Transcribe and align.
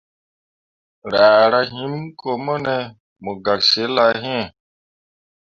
Raara 1.13 1.61
him 1.73 1.93
ko 2.19 2.29
mone 2.45 2.77
mu 3.23 3.31
gak 3.43 3.59
zilah 3.69 4.13
iŋ. 4.35 4.41